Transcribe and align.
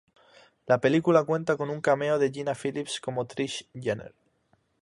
La 0.65 0.79
película 0.81 1.25
cuenta 1.25 1.57
con 1.57 1.69
un 1.69 1.79
cameo 1.79 2.17
de 2.17 2.31
Gina 2.31 2.55
Philips 2.55 2.99
como 2.99 3.27
Trish 3.27 3.67
Jenner. 3.75 4.15